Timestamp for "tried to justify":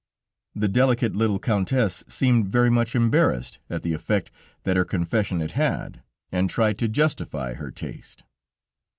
6.49-7.53